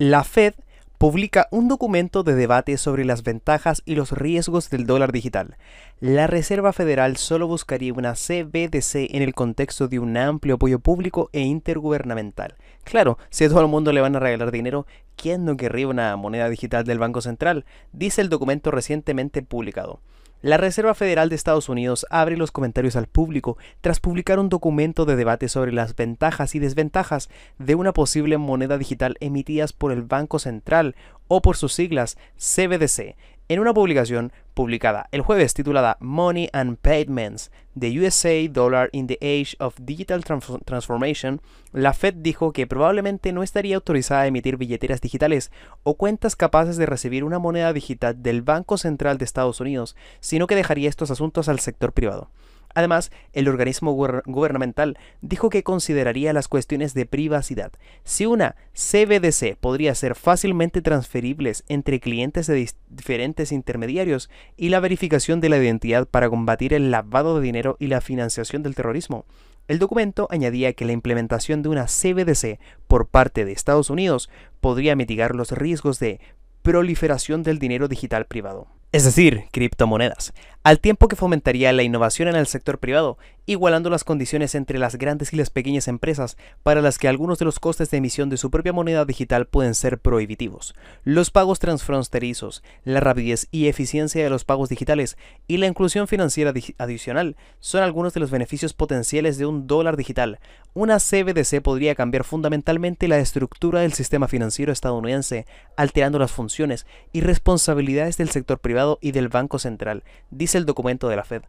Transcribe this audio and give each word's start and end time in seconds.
La 0.00 0.24
Fed 0.24 0.54
publica 0.96 1.46
un 1.50 1.68
documento 1.68 2.22
de 2.22 2.34
debate 2.34 2.78
sobre 2.78 3.04
las 3.04 3.22
ventajas 3.22 3.82
y 3.84 3.96
los 3.96 4.12
riesgos 4.12 4.70
del 4.70 4.86
dólar 4.86 5.12
digital. 5.12 5.58
La 6.00 6.26
Reserva 6.26 6.72
Federal 6.72 7.18
solo 7.18 7.46
buscaría 7.46 7.92
una 7.92 8.14
CBDC 8.14 9.14
en 9.14 9.20
el 9.20 9.34
contexto 9.34 9.88
de 9.88 9.98
un 9.98 10.16
amplio 10.16 10.54
apoyo 10.54 10.78
público 10.78 11.28
e 11.34 11.42
intergubernamental. 11.42 12.56
Claro, 12.82 13.18
si 13.28 13.44
a 13.44 13.50
todo 13.50 13.60
el 13.60 13.68
mundo 13.68 13.92
le 13.92 14.00
van 14.00 14.16
a 14.16 14.20
regalar 14.20 14.50
dinero, 14.52 14.86
¿quién 15.16 15.44
no 15.44 15.58
querría 15.58 15.88
una 15.88 16.16
moneda 16.16 16.48
digital 16.48 16.84
del 16.84 16.98
Banco 16.98 17.20
Central? 17.20 17.66
Dice 17.92 18.22
el 18.22 18.30
documento 18.30 18.70
recientemente 18.70 19.42
publicado. 19.42 20.00
La 20.42 20.56
Reserva 20.56 20.94
Federal 20.94 21.28
de 21.28 21.34
Estados 21.36 21.68
Unidos 21.68 22.06
abre 22.08 22.38
los 22.38 22.50
comentarios 22.50 22.96
al 22.96 23.06
público 23.06 23.58
tras 23.82 24.00
publicar 24.00 24.38
un 24.38 24.48
documento 24.48 25.04
de 25.04 25.14
debate 25.14 25.48
sobre 25.48 25.70
las 25.70 25.94
ventajas 25.94 26.54
y 26.54 26.58
desventajas 26.58 27.28
de 27.58 27.74
una 27.74 27.92
posible 27.92 28.38
moneda 28.38 28.78
digital 28.78 29.18
emitidas 29.20 29.74
por 29.74 29.92
el 29.92 30.00
Banco 30.00 30.38
Central 30.38 30.96
o 31.28 31.42
por 31.42 31.58
sus 31.58 31.74
siglas 31.74 32.16
CBDC 32.38 33.16
en 33.50 33.58
una 33.58 33.74
publicación 33.74 34.32
publicada 34.54 35.08
el 35.10 35.22
jueves 35.22 35.54
titulada 35.54 35.96
Money 35.98 36.48
and 36.52 36.78
Payments, 36.78 37.50
The 37.76 37.98
USA 37.98 38.48
Dollar 38.48 38.90
in 38.92 39.08
the 39.08 39.18
Age 39.20 39.56
of 39.58 39.74
Digital 39.80 40.22
Transformation, 40.64 41.40
la 41.72 41.92
Fed 41.92 42.14
dijo 42.14 42.52
que 42.52 42.68
probablemente 42.68 43.32
no 43.32 43.42
estaría 43.42 43.74
autorizada 43.74 44.20
a 44.20 44.26
emitir 44.28 44.56
billeteras 44.56 45.00
digitales 45.00 45.50
o 45.82 45.96
cuentas 45.96 46.36
capaces 46.36 46.76
de 46.76 46.86
recibir 46.86 47.24
una 47.24 47.40
moneda 47.40 47.72
digital 47.72 48.22
del 48.22 48.42
Banco 48.42 48.78
Central 48.78 49.18
de 49.18 49.24
Estados 49.24 49.60
Unidos, 49.60 49.96
sino 50.20 50.46
que 50.46 50.54
dejaría 50.54 50.88
estos 50.88 51.10
asuntos 51.10 51.48
al 51.48 51.58
sector 51.58 51.92
privado. 51.92 52.30
Además, 52.74 53.10
el 53.32 53.48
organismo 53.48 53.92
gubernamental 53.92 54.98
dijo 55.20 55.50
que 55.50 55.62
consideraría 55.62 56.32
las 56.32 56.48
cuestiones 56.48 56.94
de 56.94 57.06
privacidad. 57.06 57.72
Si 58.04 58.26
una 58.26 58.54
CBDC 58.74 59.56
podría 59.56 59.94
ser 59.94 60.14
fácilmente 60.14 60.80
transferibles 60.82 61.64
entre 61.68 62.00
clientes 62.00 62.46
de 62.46 62.70
diferentes 62.88 63.52
intermediarios 63.52 64.30
y 64.56 64.68
la 64.68 64.80
verificación 64.80 65.40
de 65.40 65.48
la 65.48 65.58
identidad 65.58 66.06
para 66.06 66.30
combatir 66.30 66.72
el 66.72 66.90
lavado 66.90 67.36
de 67.36 67.42
dinero 67.42 67.76
y 67.80 67.88
la 67.88 68.00
financiación 68.00 68.62
del 68.62 68.74
terrorismo. 68.74 69.24
El 69.68 69.78
documento 69.78 70.26
añadía 70.30 70.72
que 70.72 70.84
la 70.84 70.92
implementación 70.92 71.62
de 71.62 71.68
una 71.68 71.86
CBDC 71.86 72.58
por 72.88 73.06
parte 73.06 73.44
de 73.44 73.52
Estados 73.52 73.90
Unidos 73.90 74.30
podría 74.60 74.96
mitigar 74.96 75.34
los 75.34 75.52
riesgos 75.52 75.98
de 76.00 76.20
proliferación 76.62 77.42
del 77.42 77.58
dinero 77.58 77.88
digital 77.88 78.26
privado 78.26 78.68
es 78.92 79.04
decir, 79.04 79.44
criptomonedas, 79.52 80.32
al 80.62 80.80
tiempo 80.80 81.08
que 81.08 81.16
fomentaría 81.16 81.72
la 81.72 81.84
innovación 81.84 82.28
en 82.28 82.34
el 82.34 82.46
sector 82.46 82.78
privado, 82.78 83.18
igualando 83.46 83.88
las 83.88 84.04
condiciones 84.04 84.54
entre 84.54 84.78
las 84.78 84.96
grandes 84.96 85.32
y 85.32 85.36
las 85.36 85.48
pequeñas 85.48 85.88
empresas 85.88 86.36
para 86.62 86.82
las 86.82 86.98
que 86.98 87.08
algunos 87.08 87.38
de 87.38 87.44
los 87.44 87.58
costes 87.58 87.90
de 87.90 87.96
emisión 87.96 88.28
de 88.30 88.36
su 88.36 88.50
propia 88.50 88.72
moneda 88.72 89.04
digital 89.04 89.46
pueden 89.46 89.74
ser 89.74 89.98
prohibitivos. 89.98 90.74
Los 91.02 91.30
pagos 91.30 91.58
transfronterizos, 91.60 92.62
la 92.84 93.00
rapidez 93.00 93.48
y 93.50 93.68
eficiencia 93.68 94.22
de 94.22 94.30
los 94.30 94.44
pagos 94.44 94.68
digitales 94.68 95.16
y 95.48 95.56
la 95.56 95.66
inclusión 95.66 96.06
financiera 96.06 96.52
adicional 96.78 97.36
son 97.58 97.82
algunos 97.82 98.12
de 98.12 98.20
los 98.20 98.30
beneficios 98.30 98.74
potenciales 98.74 99.38
de 99.38 99.46
un 99.46 99.66
dólar 99.66 99.96
digital. 99.96 100.40
Una 100.74 100.98
CBDC 100.98 101.62
podría 101.62 101.94
cambiar 101.94 102.22
fundamentalmente 102.22 103.08
la 103.08 103.18
estructura 103.18 103.80
del 103.80 103.94
sistema 103.94 104.28
financiero 104.28 104.72
estadounidense, 104.72 105.46
alterando 105.76 106.18
las 106.18 106.30
funciones 106.30 106.86
y 107.12 107.22
responsabilidades 107.22 108.16
del 108.16 108.30
sector 108.30 108.60
privado 108.60 108.79
y 109.00 109.12
del 109.12 109.28
Banco 109.28 109.58
Central, 109.58 110.04
dice 110.30 110.58
el 110.58 110.66
documento 110.66 111.08
de 111.08 111.16
la 111.16 111.24
Fed. 111.24 111.42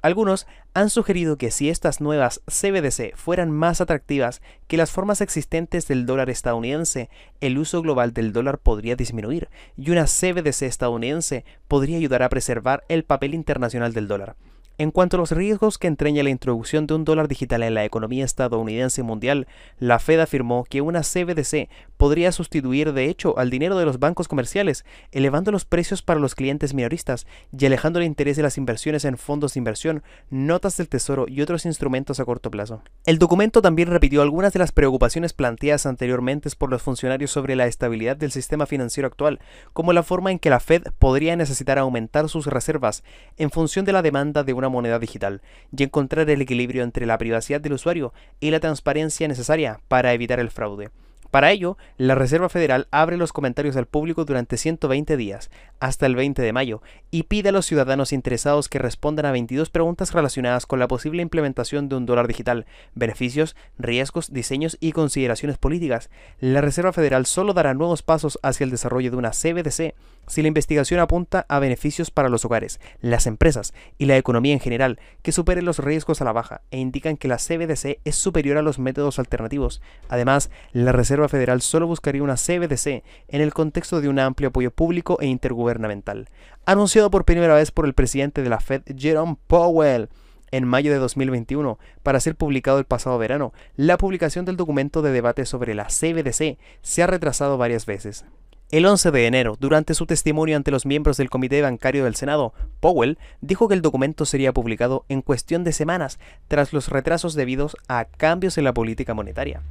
Algunos 0.00 0.46
han 0.74 0.90
sugerido 0.90 1.36
que 1.38 1.50
si 1.50 1.68
estas 1.68 2.00
nuevas 2.00 2.40
CBDC 2.46 3.16
fueran 3.16 3.50
más 3.50 3.80
atractivas 3.80 4.40
que 4.68 4.76
las 4.76 4.92
formas 4.92 5.20
existentes 5.20 5.88
del 5.88 6.06
dólar 6.06 6.30
estadounidense, 6.30 7.10
el 7.40 7.58
uso 7.58 7.82
global 7.82 8.14
del 8.14 8.32
dólar 8.32 8.58
podría 8.58 8.94
disminuir 8.94 9.48
y 9.76 9.90
una 9.90 10.04
CBDC 10.04 10.62
estadounidense 10.62 11.44
podría 11.66 11.96
ayudar 11.96 12.22
a 12.22 12.28
preservar 12.28 12.84
el 12.88 13.02
papel 13.02 13.34
internacional 13.34 13.92
del 13.92 14.06
dólar. 14.06 14.36
En 14.80 14.92
cuanto 14.92 15.16
a 15.16 15.18
los 15.18 15.32
riesgos 15.32 15.76
que 15.76 15.88
entreña 15.88 16.22
la 16.22 16.30
introducción 16.30 16.86
de 16.86 16.94
un 16.94 17.04
dólar 17.04 17.26
digital 17.26 17.64
en 17.64 17.74
la 17.74 17.84
economía 17.84 18.24
estadounidense 18.24 19.02
mundial, 19.02 19.48
la 19.80 19.98
Fed 19.98 20.20
afirmó 20.20 20.62
que 20.62 20.82
una 20.82 21.00
CBDC 21.00 21.68
podría 21.98 22.32
sustituir 22.32 22.94
de 22.94 23.10
hecho 23.10 23.38
al 23.38 23.50
dinero 23.50 23.76
de 23.76 23.84
los 23.84 23.98
bancos 23.98 24.28
comerciales, 24.28 24.86
elevando 25.12 25.52
los 25.52 25.66
precios 25.66 26.00
para 26.00 26.20
los 26.20 26.34
clientes 26.34 26.72
minoristas 26.72 27.26
y 27.52 27.66
alejando 27.66 27.98
el 27.98 28.06
interés 28.06 28.38
de 28.38 28.42
las 28.42 28.56
inversiones 28.56 29.04
en 29.04 29.18
fondos 29.18 29.52
de 29.52 29.60
inversión, 29.60 30.02
notas 30.30 30.78
del 30.78 30.88
tesoro 30.88 31.26
y 31.28 31.42
otros 31.42 31.66
instrumentos 31.66 32.20
a 32.20 32.24
corto 32.24 32.50
plazo. 32.50 32.82
El 33.04 33.18
documento 33.18 33.60
también 33.60 33.90
repitió 33.90 34.22
algunas 34.22 34.54
de 34.54 34.60
las 34.60 34.72
preocupaciones 34.72 35.34
planteadas 35.34 35.84
anteriormente 35.84 36.38
por 36.56 36.70
los 36.70 36.82
funcionarios 36.82 37.30
sobre 37.30 37.56
la 37.56 37.66
estabilidad 37.66 38.16
del 38.16 38.30
sistema 38.30 38.66
financiero 38.66 39.08
actual, 39.08 39.40
como 39.72 39.92
la 39.92 40.02
forma 40.02 40.30
en 40.30 40.38
que 40.38 40.50
la 40.50 40.60
Fed 40.60 40.84
podría 40.98 41.36
necesitar 41.36 41.78
aumentar 41.78 42.28
sus 42.28 42.46
reservas 42.46 43.02
en 43.36 43.50
función 43.50 43.84
de 43.84 43.92
la 43.92 44.02
demanda 44.02 44.44
de 44.44 44.52
una 44.52 44.68
moneda 44.68 44.98
digital 44.98 45.42
y 45.76 45.82
encontrar 45.82 46.30
el 46.30 46.40
equilibrio 46.40 46.84
entre 46.84 47.06
la 47.06 47.18
privacidad 47.18 47.60
del 47.60 47.72
usuario 47.72 48.12
y 48.40 48.50
la 48.50 48.60
transparencia 48.60 49.26
necesaria 49.26 49.80
para 49.88 50.12
evitar 50.12 50.38
el 50.38 50.50
fraude. 50.50 50.90
Para 51.30 51.50
ello, 51.50 51.76
la 51.98 52.14
Reserva 52.14 52.48
Federal 52.48 52.88
abre 52.90 53.18
los 53.18 53.32
comentarios 53.32 53.76
al 53.76 53.86
público 53.86 54.24
durante 54.24 54.56
120 54.56 55.16
días, 55.16 55.50
hasta 55.78 56.06
el 56.06 56.16
20 56.16 56.40
de 56.40 56.52
mayo, 56.52 56.82
y 57.10 57.24
pide 57.24 57.50
a 57.50 57.52
los 57.52 57.66
ciudadanos 57.66 58.12
interesados 58.12 58.68
que 58.68 58.78
respondan 58.78 59.26
a 59.26 59.32
22 59.32 59.68
preguntas 59.68 60.12
relacionadas 60.12 60.64
con 60.64 60.78
la 60.78 60.88
posible 60.88 61.20
implementación 61.20 61.88
de 61.88 61.96
un 61.96 62.06
dólar 62.06 62.28
digital, 62.28 62.64
beneficios, 62.94 63.56
riesgos, 63.78 64.32
diseños 64.32 64.78
y 64.80 64.92
consideraciones 64.92 65.58
políticas. 65.58 66.08
La 66.40 66.62
Reserva 66.62 66.94
Federal 66.94 67.26
solo 67.26 67.52
dará 67.52 67.74
nuevos 67.74 68.02
pasos 68.02 68.38
hacia 68.42 68.64
el 68.64 68.70
desarrollo 68.70 69.10
de 69.10 69.16
una 69.16 69.30
CBDC 69.30 69.94
si 70.28 70.42
la 70.42 70.48
investigación 70.48 71.00
apunta 71.00 71.46
a 71.48 71.58
beneficios 71.58 72.10
para 72.10 72.28
los 72.28 72.44
hogares, 72.44 72.80
las 73.00 73.26
empresas 73.26 73.72
y 73.96 74.06
la 74.06 74.16
economía 74.16 74.52
en 74.52 74.60
general 74.60 75.00
que 75.22 75.32
superen 75.32 75.64
los 75.64 75.78
riesgos 75.78 76.20
a 76.20 76.24
la 76.24 76.32
baja 76.32 76.60
e 76.70 76.78
indican 76.78 77.16
que 77.16 77.28
la 77.28 77.38
CBDC 77.38 78.00
es 78.04 78.16
superior 78.16 78.58
a 78.58 78.62
los 78.62 78.78
métodos 78.78 79.18
alternativos. 79.18 79.80
Además, 80.08 80.50
la 80.72 80.92
Federal 81.26 81.62
solo 81.62 81.88
buscaría 81.88 82.22
una 82.22 82.36
CBDC 82.36 83.02
en 83.26 83.40
el 83.40 83.52
contexto 83.52 84.00
de 84.00 84.08
un 84.08 84.20
amplio 84.20 84.50
apoyo 84.50 84.70
público 84.70 85.18
e 85.20 85.26
intergubernamental, 85.26 86.28
anunciado 86.64 87.10
por 87.10 87.24
primera 87.24 87.54
vez 87.54 87.72
por 87.72 87.86
el 87.86 87.94
presidente 87.94 88.44
de 88.44 88.50
la 88.50 88.60
Fed, 88.60 88.82
Jerome 88.96 89.36
Powell 89.48 90.08
en 90.50 90.64
mayo 90.64 90.92
de 90.92 90.98
2021 90.98 91.78
para 92.02 92.20
ser 92.20 92.36
publicado 92.36 92.78
el 92.78 92.84
pasado 92.84 93.18
verano. 93.18 93.52
La 93.76 93.98
publicación 93.98 94.44
del 94.44 94.56
documento 94.56 95.02
de 95.02 95.12
debate 95.12 95.44
sobre 95.46 95.74
la 95.74 95.86
CBDC 95.86 96.58
se 96.82 97.02
ha 97.02 97.06
retrasado 97.06 97.58
varias 97.58 97.86
veces. 97.86 98.24
El 98.70 98.84
11 98.84 99.12
de 99.12 99.26
enero, 99.26 99.56
durante 99.58 99.94
su 99.94 100.04
testimonio 100.04 100.54
ante 100.54 100.70
los 100.70 100.84
miembros 100.84 101.16
del 101.16 101.30
Comité 101.30 101.62
Bancario 101.62 102.04
del 102.04 102.16
Senado, 102.16 102.52
Powell 102.80 103.16
dijo 103.40 103.66
que 103.66 103.74
el 103.74 103.80
documento 103.80 104.26
sería 104.26 104.52
publicado 104.52 105.06
en 105.08 105.22
cuestión 105.22 105.64
de 105.64 105.72
semanas 105.72 106.18
tras 106.48 106.74
los 106.74 106.90
retrasos 106.90 107.32
debidos 107.32 107.78
a 107.88 108.04
cambios 108.04 108.58
en 108.58 108.64
la 108.64 108.74
política 108.74 109.14
monetaria. 109.14 109.62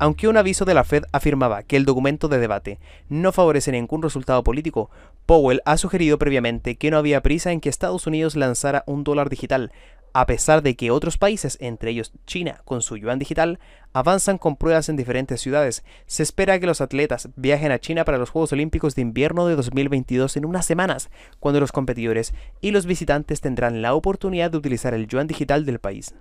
Aunque 0.00 0.28
un 0.28 0.38
aviso 0.38 0.64
de 0.64 0.72
la 0.72 0.82
Fed 0.82 1.04
afirmaba 1.12 1.62
que 1.62 1.76
el 1.76 1.84
documento 1.84 2.28
de 2.28 2.38
debate 2.38 2.78
no 3.10 3.32
favorece 3.32 3.70
ningún 3.70 4.02
resultado 4.02 4.42
político, 4.42 4.90
Powell 5.26 5.60
ha 5.66 5.76
sugerido 5.76 6.18
previamente 6.18 6.76
que 6.76 6.90
no 6.90 6.96
había 6.96 7.20
prisa 7.20 7.52
en 7.52 7.60
que 7.60 7.68
Estados 7.68 8.06
Unidos 8.06 8.34
lanzara 8.34 8.82
un 8.86 9.04
dólar 9.04 9.28
digital, 9.28 9.72
a 10.14 10.24
pesar 10.24 10.62
de 10.62 10.74
que 10.74 10.90
otros 10.90 11.18
países, 11.18 11.58
entre 11.60 11.90
ellos 11.90 12.14
China 12.26 12.62
con 12.64 12.80
su 12.80 12.96
yuan 12.96 13.18
digital, 13.18 13.58
avanzan 13.92 14.38
con 14.38 14.56
pruebas 14.56 14.88
en 14.88 14.96
diferentes 14.96 15.42
ciudades. 15.42 15.84
Se 16.06 16.22
espera 16.22 16.58
que 16.58 16.66
los 16.66 16.80
atletas 16.80 17.28
viajen 17.36 17.70
a 17.70 17.78
China 17.78 18.06
para 18.06 18.16
los 18.16 18.30
Juegos 18.30 18.54
Olímpicos 18.54 18.94
de 18.94 19.02
Invierno 19.02 19.48
de 19.48 19.56
2022 19.56 20.34
en 20.38 20.46
unas 20.46 20.64
semanas, 20.64 21.10
cuando 21.40 21.60
los 21.60 21.72
competidores 21.72 22.32
y 22.62 22.70
los 22.70 22.86
visitantes 22.86 23.42
tendrán 23.42 23.82
la 23.82 23.92
oportunidad 23.92 24.50
de 24.50 24.56
utilizar 24.56 24.94
el 24.94 25.08
yuan 25.08 25.26
digital 25.26 25.66
del 25.66 25.78
país. 25.78 26.14